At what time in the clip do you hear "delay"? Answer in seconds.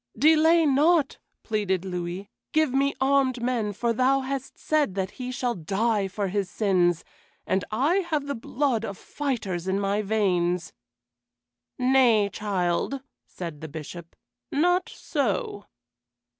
0.17-0.65